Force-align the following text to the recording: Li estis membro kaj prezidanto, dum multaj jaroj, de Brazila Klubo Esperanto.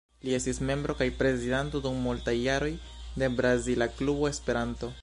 Li 0.27 0.31
estis 0.35 0.59
membro 0.69 0.95
kaj 1.01 1.07
prezidanto, 1.19 1.83
dum 1.85 2.01
multaj 2.07 2.35
jaroj, 2.39 2.73
de 3.23 3.31
Brazila 3.43 3.91
Klubo 4.01 4.35
Esperanto. 4.35 4.95